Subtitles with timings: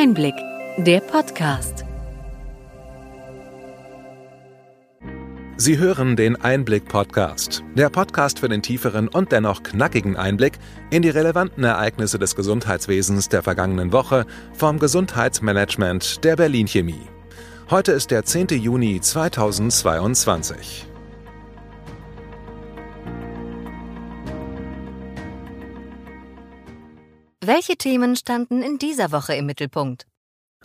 [0.00, 0.36] Einblick,
[0.76, 1.84] der Podcast.
[5.56, 11.10] Sie hören den Einblick-Podcast, der Podcast für den tieferen und dennoch knackigen Einblick in die
[11.10, 17.08] relevanten Ereignisse des Gesundheitswesens der vergangenen Woche vom Gesundheitsmanagement der Berlin Chemie.
[17.68, 18.50] Heute ist der 10.
[18.50, 20.87] Juni 2022.
[27.48, 30.06] Welche Themen standen in dieser Woche im Mittelpunkt?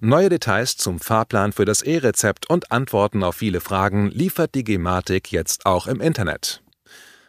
[0.02, 5.32] Neue Details zum Fahrplan für das E-Rezept und Antworten auf viele Fragen liefert die Gematik
[5.32, 6.62] jetzt auch im Internet.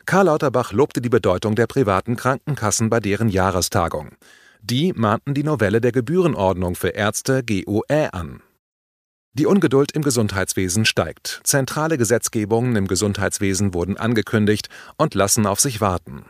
[0.06, 4.16] Karl Lauterbach lobte die Bedeutung der privaten Krankenkassen bei deren Jahrestagung.
[4.60, 8.42] Die mahnten die Novelle der Gebührenordnung für Ärzte GOE an.
[9.34, 11.42] Die Ungeduld im Gesundheitswesen steigt.
[11.44, 16.24] Zentrale Gesetzgebungen im Gesundheitswesen wurden angekündigt und lassen auf sich warten.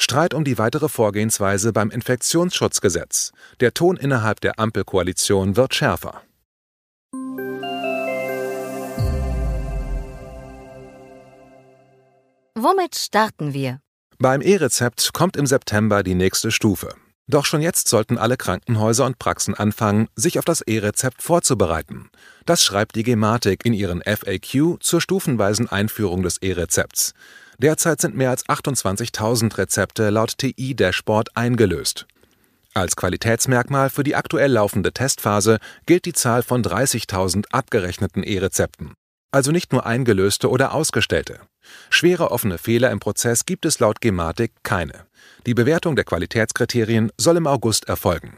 [0.00, 3.32] Streit um die weitere Vorgehensweise beim Infektionsschutzgesetz.
[3.60, 6.22] Der Ton innerhalb der Ampelkoalition wird schärfer.
[12.54, 13.80] Womit starten wir?
[14.18, 16.94] Beim E-Rezept kommt im September die nächste Stufe.
[17.30, 22.08] Doch schon jetzt sollten alle Krankenhäuser und Praxen anfangen, sich auf das E-Rezept vorzubereiten.
[22.46, 27.12] Das schreibt die Gematik in ihren FAQ zur stufenweisen Einführung des E-Rezepts.
[27.58, 32.06] Derzeit sind mehr als 28.000 Rezepte laut TI-Dashboard eingelöst.
[32.72, 38.94] Als Qualitätsmerkmal für die aktuell laufende Testphase gilt die Zahl von 30.000 abgerechneten E-Rezepten.
[39.30, 41.40] Also nicht nur eingelöste oder ausgestellte.
[41.90, 45.06] Schwere offene Fehler im Prozess gibt es laut Gematik keine.
[45.46, 48.36] Die Bewertung der Qualitätskriterien soll im August erfolgen.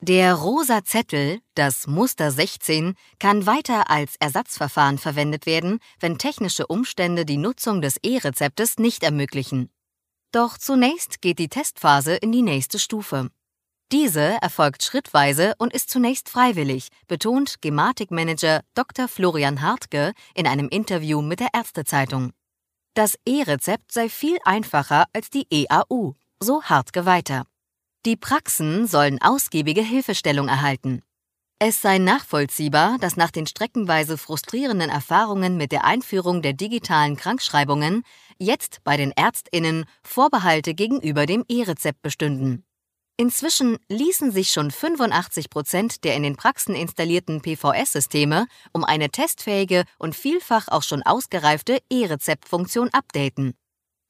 [0.00, 7.24] Der rosa Zettel, das Muster 16, kann weiter als Ersatzverfahren verwendet werden, wenn technische Umstände
[7.24, 9.70] die Nutzung des E-Rezeptes nicht ermöglichen.
[10.30, 13.30] Doch zunächst geht die Testphase in die nächste Stufe.
[13.90, 19.08] Diese erfolgt schrittweise und ist zunächst freiwillig, betont Gematik-Manager Dr.
[19.08, 22.32] Florian Hartke in einem Interview mit der Ärztezeitung.
[22.98, 27.44] Das E-Rezept sei viel einfacher als die EAU, so Hartke weiter.
[28.04, 31.02] Die Praxen sollen ausgiebige Hilfestellung erhalten.
[31.60, 38.02] Es sei nachvollziehbar, dass nach den streckenweise frustrierenden Erfahrungen mit der Einführung der digitalen Krankschreibungen
[38.36, 42.64] jetzt bei den Ärztinnen Vorbehalte gegenüber dem E-Rezept bestünden.
[43.20, 49.82] Inzwischen ließen sich schon 85 Prozent der in den Praxen installierten PVS-Systeme um eine testfähige
[49.98, 53.54] und vielfach auch schon ausgereifte E-Rezeptfunktion updaten.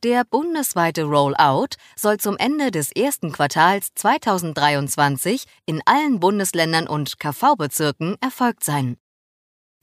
[0.05, 8.17] Der bundesweite Rollout soll zum Ende des ersten Quartals 2023 in allen Bundesländern und KV-Bezirken
[8.21, 8.99] erfolgt sein.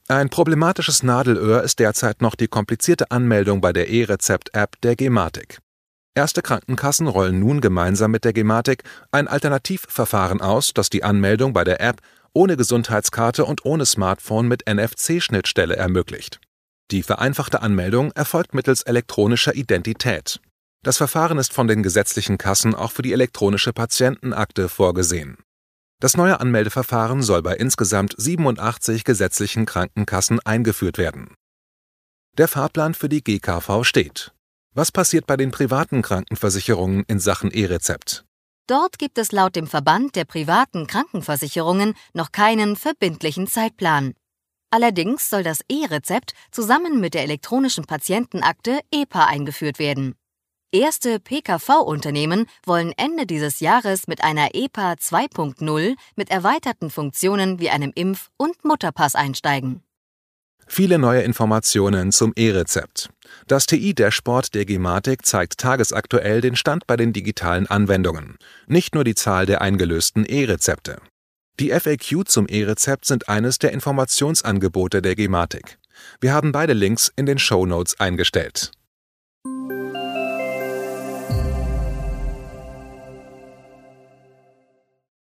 [0.06, 5.58] Ein problematisches Nadelöhr ist derzeit noch die komplizierte Anmeldung bei der E-Rezept-App der Gematik.
[6.16, 11.62] Erste Krankenkassen rollen nun gemeinsam mit der Gematik ein Alternativverfahren aus, das die Anmeldung bei
[11.62, 12.00] der App
[12.32, 16.40] ohne Gesundheitskarte und ohne Smartphone mit NFC-Schnittstelle ermöglicht.
[16.90, 20.40] Die vereinfachte Anmeldung erfolgt mittels elektronischer Identität.
[20.82, 25.36] Das Verfahren ist von den gesetzlichen Kassen auch für die elektronische Patientenakte vorgesehen.
[26.00, 31.34] Das neue Anmeldeverfahren soll bei insgesamt 87 gesetzlichen Krankenkassen eingeführt werden.
[32.38, 34.32] Der Fahrplan für die GKV steht.
[34.78, 38.26] Was passiert bei den privaten Krankenversicherungen in Sachen E-Rezept?
[38.66, 44.12] Dort gibt es laut dem Verband der privaten Krankenversicherungen noch keinen verbindlichen Zeitplan.
[44.70, 50.14] Allerdings soll das E-Rezept zusammen mit der elektronischen Patientenakte EPA eingeführt werden.
[50.72, 57.92] Erste PKV-Unternehmen wollen Ende dieses Jahres mit einer EPA 2.0 mit erweiterten Funktionen wie einem
[57.92, 59.85] Impf- und Mutterpass einsteigen.
[60.66, 63.10] Viele neue Informationen zum E-Rezept.
[63.46, 69.14] Das TI-Dashboard der Gematik zeigt tagesaktuell den Stand bei den digitalen Anwendungen, nicht nur die
[69.14, 70.98] Zahl der eingelösten E-Rezepte.
[71.58, 75.78] Die FAQ zum E-Rezept sind eines der Informationsangebote der Gematik.
[76.20, 78.72] Wir haben beide Links in den Show Notes eingestellt.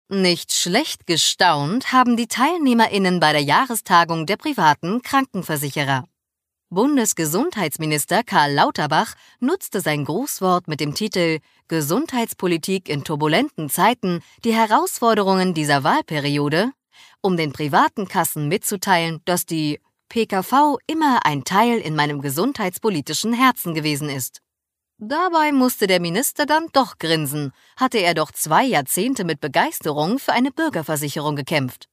[0.10, 6.06] Nicht schlecht gestaunt haben die TeilnehmerInnen bei der Jahrestagung der privaten Krankenversicherer.
[6.70, 15.54] Bundesgesundheitsminister Karl Lauterbach nutzte sein Grußwort mit dem Titel Gesundheitspolitik in turbulenten Zeiten, die Herausforderungen
[15.54, 16.72] dieser Wahlperiode,
[17.22, 23.74] um den privaten Kassen mitzuteilen, dass die PKV immer ein Teil in meinem gesundheitspolitischen Herzen
[23.74, 24.42] gewesen ist.
[25.00, 30.34] Dabei musste der Minister dann doch grinsen, hatte er doch zwei Jahrzehnte mit Begeisterung für
[30.34, 31.86] eine Bürgerversicherung gekämpft.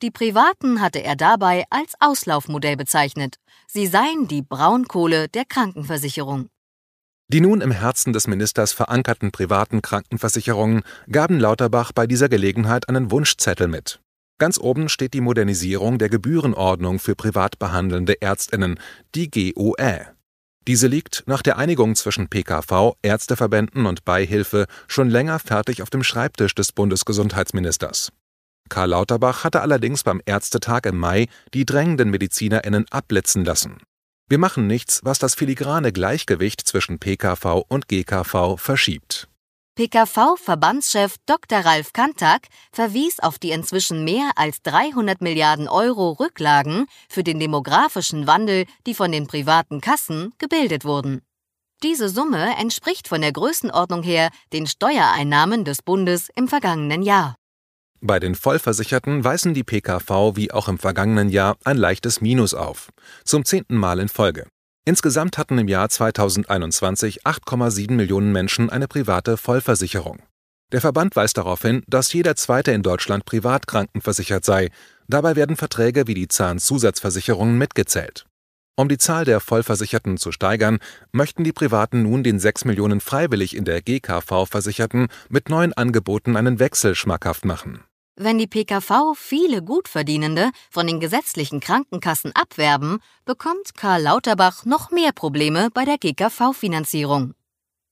[0.00, 3.36] Die Privaten hatte er dabei als Auslaufmodell bezeichnet.
[3.66, 6.48] Sie seien die Braunkohle der Krankenversicherung.
[7.28, 13.10] Die nun im Herzen des Ministers verankerten privaten Krankenversicherungen gaben Lauterbach bei dieser Gelegenheit einen
[13.10, 14.00] Wunschzettel mit.
[14.38, 18.80] Ganz oben steht die Modernisierung der Gebührenordnung für privat behandelnde Ärztinnen,
[19.14, 20.15] die GOÄ.
[20.66, 26.02] Diese liegt nach der Einigung zwischen PKV, Ärzteverbänden und Beihilfe schon länger fertig auf dem
[26.02, 28.10] Schreibtisch des Bundesgesundheitsministers.
[28.68, 33.78] Karl Lauterbach hatte allerdings beim Ärztetag im Mai die drängenden MedizinerInnen abblitzen lassen.
[34.28, 39.28] Wir machen nichts, was das filigrane Gleichgewicht zwischen PKV und GKV verschiebt.
[39.76, 41.58] PKV-Verbandschef Dr.
[41.58, 48.26] Ralf Kantak verwies auf die inzwischen mehr als 300 Milliarden Euro Rücklagen für den demografischen
[48.26, 51.20] Wandel, die von den privaten Kassen gebildet wurden.
[51.82, 57.36] Diese Summe entspricht von der Größenordnung her den Steuereinnahmen des Bundes im vergangenen Jahr.
[58.00, 62.88] Bei den Vollversicherten weisen die PKV wie auch im vergangenen Jahr ein leichtes Minus auf,
[63.24, 64.46] zum zehnten Mal in Folge.
[64.88, 70.22] Insgesamt hatten im Jahr 2021 8,7 Millionen Menschen eine private Vollversicherung.
[70.70, 74.70] Der Verband weist darauf hin, dass jeder Zweite in Deutschland privat krankenversichert sei.
[75.08, 78.26] Dabei werden Verträge wie die Zahnzusatzversicherungen mitgezählt.
[78.76, 80.78] Um die Zahl der Vollversicherten zu steigern,
[81.10, 86.36] möchten die Privaten nun den 6 Millionen freiwillig in der GKV Versicherten mit neuen Angeboten
[86.36, 87.80] einen Wechsel schmackhaft machen.
[88.18, 95.12] Wenn die PKV viele Gutverdienende von den gesetzlichen Krankenkassen abwerben, bekommt Karl Lauterbach noch mehr
[95.12, 97.34] Probleme bei der GKV-Finanzierung.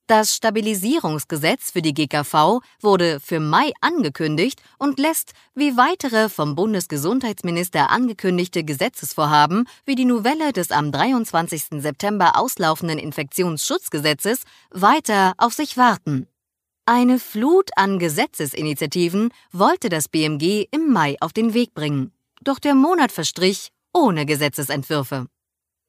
[0.06, 7.91] Das Stabilisierungsgesetz für die GKV wurde für Mai angekündigt und lässt, wie weitere vom Bundesgesundheitsminister
[7.91, 11.82] angekündigte Gesetzesvorhaben wie die Novelle des am 23.
[11.82, 16.29] September auslaufenden Infektionsschutzgesetzes, weiter auf sich warten.
[16.86, 22.12] Eine Flut an Gesetzesinitiativen wollte das BMG im Mai auf den Weg bringen.
[22.42, 25.26] Doch der Monat verstrich ohne Gesetzesentwürfe.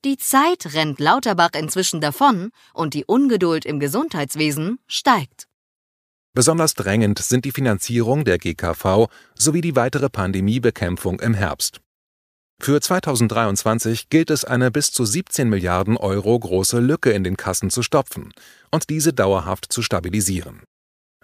[0.05, 5.47] Die Zeit rennt Lauterbach inzwischen davon und die Ungeduld im Gesundheitswesen steigt.
[6.33, 11.81] Besonders drängend sind die Finanzierung der GKV sowie die weitere Pandemiebekämpfung im Herbst.
[12.61, 17.69] Für 2023 gilt es, eine bis zu 17 Milliarden Euro große Lücke in den Kassen
[17.69, 18.31] zu stopfen
[18.71, 20.61] und diese dauerhaft zu stabilisieren.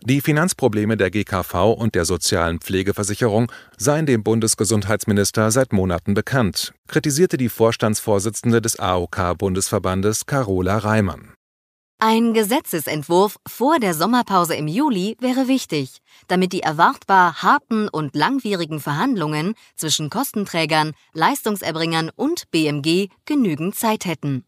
[0.03, 7.37] Die Finanzprobleme der GKV und der sozialen Pflegeversicherung seien dem Bundesgesundheitsminister seit Monaten bekannt, kritisierte
[7.37, 11.33] die Vorstandsvorsitzende des AOK-Bundesverbandes Carola Reimann.
[11.99, 18.79] Ein Gesetzesentwurf vor der Sommerpause im Juli wäre wichtig, damit die erwartbar harten und langwierigen
[18.79, 24.45] Verhandlungen zwischen Kostenträgern, Leistungserbringern und BMG genügend Zeit hätten.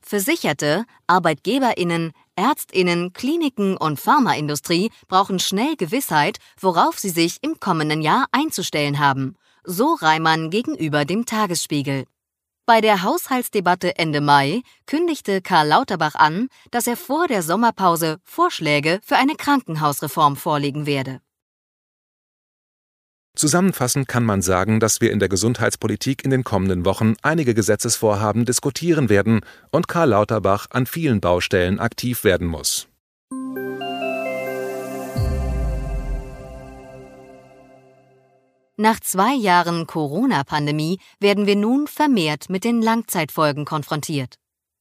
[0.00, 8.26] Versicherte, Arbeitgeberinnen, Ärztinnen, Kliniken und Pharmaindustrie brauchen schnell Gewissheit, worauf sie sich im kommenden Jahr
[8.32, 12.04] einzustellen haben, so Reimann gegenüber dem Tagesspiegel.
[12.64, 19.00] Bei der Haushaltsdebatte Ende Mai kündigte Karl Lauterbach an, dass er vor der Sommerpause Vorschläge
[19.02, 21.20] für eine Krankenhausreform vorlegen werde.
[23.38, 28.44] Zusammenfassend kann man sagen, dass wir in der Gesundheitspolitik in den kommenden Wochen einige Gesetzesvorhaben
[28.44, 32.88] diskutieren werden und Karl Lauterbach an vielen Baustellen aktiv werden muss.
[38.76, 44.34] Nach zwei Jahren Corona-Pandemie werden wir nun vermehrt mit den Langzeitfolgen konfrontiert.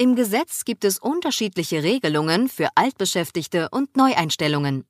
[0.00, 4.84] Im Gesetz gibt es unterschiedliche Regelungen für Altbeschäftigte und Neueinstellungen.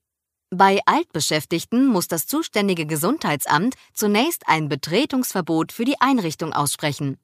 [0.51, 7.17] Bei Altbeschäftigten muss das zuständige Gesundheitsamt zunächst ein Betretungsverbot für die Einrichtung aussprechen.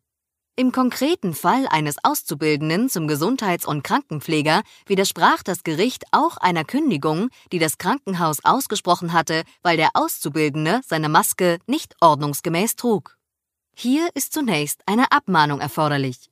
[0.56, 7.28] Im konkreten Fall eines Auszubildenden zum Gesundheits- und Krankenpfleger widersprach das Gericht auch einer Kündigung,
[7.52, 13.18] die das Krankenhaus ausgesprochen hatte, weil der Auszubildende seine Maske nicht ordnungsgemäß trug.
[13.76, 16.30] Hier ist zunächst eine Abmahnung erforderlich.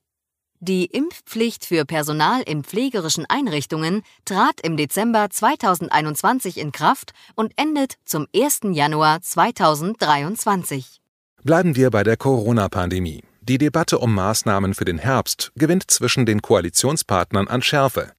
[0.65, 7.95] Die Impfpflicht für Personal in pflegerischen Einrichtungen trat im Dezember 2021 in Kraft und endet
[8.05, 8.61] zum 1.
[8.71, 11.01] Januar 2023.
[11.43, 13.25] Bleiben wir bei der Corona-Pandemie.
[13.41, 18.13] Die Debatte um Maßnahmen für den Herbst gewinnt zwischen den Koalitionspartnern an Schärfe.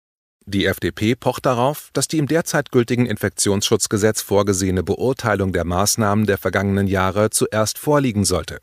[0.44, 6.36] Die FDP pocht darauf, dass die im derzeit gültigen Infektionsschutzgesetz vorgesehene Beurteilung der Maßnahmen der
[6.36, 8.60] vergangenen Jahre zuerst vorliegen sollte.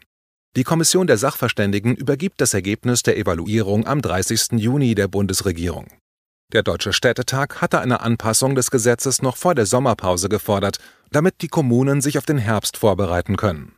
[0.58, 4.60] Die Kommission der Sachverständigen übergibt das Ergebnis der Evaluierung am 30.
[4.60, 5.88] Juni der Bundesregierung.
[6.52, 10.80] Der Deutsche Städtetag hatte eine Anpassung des Gesetzes noch vor der Sommerpause gefordert,
[11.10, 13.78] damit die Kommunen sich auf den Herbst vorbereiten können.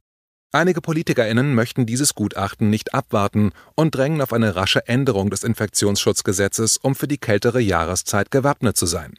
[0.51, 6.77] Einige PolitikerInnen möchten dieses Gutachten nicht abwarten und drängen auf eine rasche Änderung des Infektionsschutzgesetzes,
[6.77, 9.13] um für die kältere Jahreszeit gewappnet zu sein.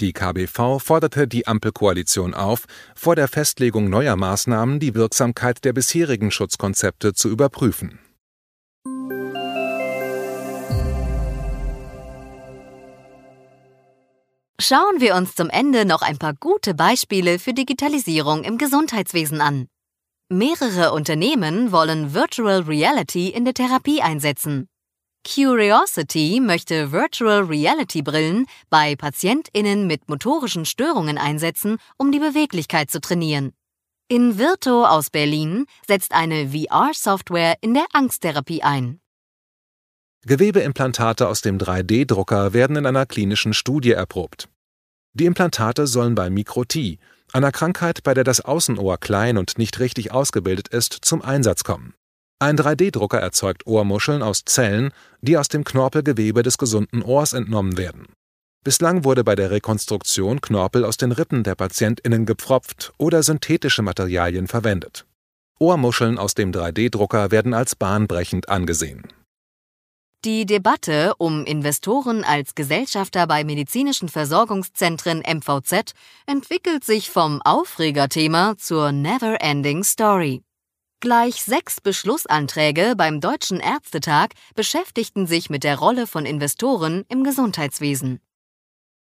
[0.00, 2.64] Die KBV forderte die Ampelkoalition auf,
[2.94, 7.98] vor der Festlegung neuer Maßnahmen die Wirksamkeit der bisherigen Schutzkonzepte zu überprüfen.
[14.58, 19.66] Schauen wir uns zum Ende noch ein paar gute Beispiele für Digitalisierung im Gesundheitswesen an.
[20.30, 24.69] Mehrere Unternehmen wollen Virtual Reality in der Therapie einsetzen.
[25.26, 33.00] Curiosity möchte Virtual Reality Brillen bei Patientinnen mit motorischen Störungen einsetzen, um die Beweglichkeit zu
[33.00, 33.52] trainieren.
[34.08, 39.00] In Virto aus Berlin setzt eine VR-Software in der Angsttherapie ein.
[40.26, 44.48] Gewebeimplantate aus dem 3D-Drucker werden in einer klinischen Studie erprobt.
[45.12, 46.98] Die Implantate sollen bei Mikrotie,
[47.32, 51.94] einer Krankheit, bei der das Außenohr klein und nicht richtig ausgebildet ist, zum Einsatz kommen.
[52.42, 58.06] Ein 3D-Drucker erzeugt Ohrmuscheln aus Zellen, die aus dem Knorpelgewebe des gesunden Ohrs entnommen werden.
[58.64, 64.48] Bislang wurde bei der Rekonstruktion Knorpel aus den Rippen der PatientInnen gepfropft oder synthetische Materialien
[64.48, 65.04] verwendet.
[65.58, 69.02] Ohrmuscheln aus dem 3D-Drucker werden als bahnbrechend angesehen.
[70.24, 75.92] Die Debatte um Investoren als Gesellschafter bei medizinischen Versorgungszentren MVZ
[76.26, 80.42] entwickelt sich vom Aufregerthema zur Never-Ending Story.
[81.00, 88.20] Gleich sechs Beschlussanträge beim Deutschen Ärztetag beschäftigten sich mit der Rolle von Investoren im Gesundheitswesen.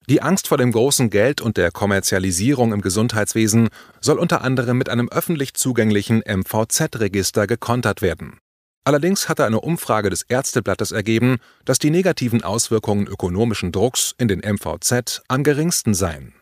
[0.07, 3.67] Die Angst vor dem großen Geld und der Kommerzialisierung im Gesundheitswesen
[3.99, 8.39] soll unter anderem mit einem öffentlich zugänglichen MVZ-Register gekontert werden.
[8.85, 14.39] Allerdings hatte eine Umfrage des Ärzteblattes ergeben, dass die negativen Auswirkungen ökonomischen Drucks in den
[14.39, 16.33] MVZ am geringsten seien.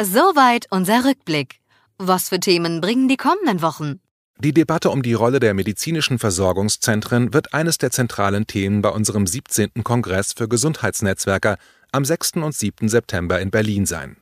[0.00, 1.56] Soweit unser Rückblick.
[1.98, 4.00] Was für Themen bringen die kommenden Wochen?
[4.38, 9.26] Die Debatte um die Rolle der medizinischen Versorgungszentren wird eines der zentralen Themen bei unserem
[9.26, 9.82] 17.
[9.82, 11.58] Kongress für Gesundheitsnetzwerker
[11.90, 12.34] am 6.
[12.34, 12.88] und 7.
[12.88, 14.18] September in Berlin sein.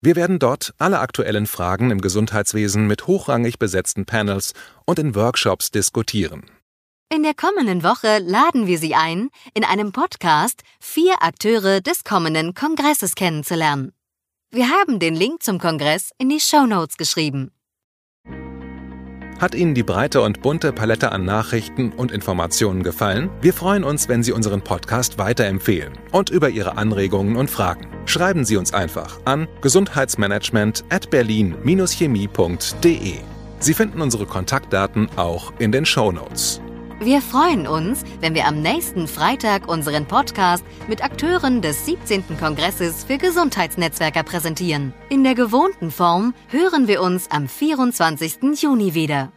[0.00, 4.54] Wir werden dort alle aktuellen Fragen im Gesundheitswesen mit hochrangig besetzten Panels
[4.86, 6.44] und in Workshops diskutieren.
[7.14, 12.54] In der kommenden Woche laden wir Sie ein, in einem Podcast vier Akteure des kommenden
[12.54, 13.92] Kongresses kennenzulernen.
[14.50, 17.50] Wir haben den Link zum Kongress in die Show Notes geschrieben.
[19.38, 23.28] Hat Ihnen die breite und bunte Palette an Nachrichten und Informationen gefallen?
[23.42, 27.88] Wir freuen uns, wenn Sie unseren Podcast weiterempfehlen und über Ihre Anregungen und Fragen.
[28.06, 33.14] Schreiben Sie uns einfach an gesundheitsmanagement at berlin-chemie.de.
[33.60, 36.62] Sie finden unsere Kontaktdaten auch in den Show Notes.
[37.00, 42.36] Wir freuen uns, wenn wir am nächsten Freitag unseren Podcast mit Akteuren des 17.
[42.40, 44.92] Kongresses für Gesundheitsnetzwerker präsentieren.
[45.08, 48.60] In der gewohnten Form hören wir uns am 24.
[48.60, 49.32] Juni wieder.